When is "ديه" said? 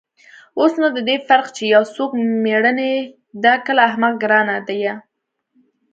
4.67-4.93